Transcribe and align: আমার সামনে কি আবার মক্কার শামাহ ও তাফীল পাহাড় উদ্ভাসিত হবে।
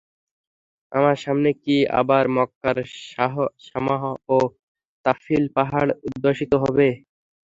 আমার 0.91 1.17
সামনে 1.23 1.49
কি 1.63 1.71
আবার 1.99 2.23
মক্কার 2.35 2.77
শামাহ 3.65 4.01
ও 4.29 4.37
তাফীল 5.05 5.43
পাহাড় 5.55 5.91
উদ্ভাসিত 6.07 6.51
হবে। 6.63 6.87